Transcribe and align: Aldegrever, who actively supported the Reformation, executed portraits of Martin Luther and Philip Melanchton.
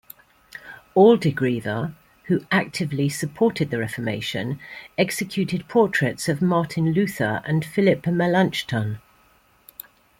Aldegrever, 0.97 1.93
who 2.23 2.43
actively 2.49 3.07
supported 3.07 3.69
the 3.69 3.77
Reformation, 3.77 4.59
executed 4.97 5.67
portraits 5.67 6.27
of 6.27 6.41
Martin 6.41 6.91
Luther 6.91 7.43
and 7.45 7.63
Philip 7.63 8.07
Melanchton. 8.07 8.97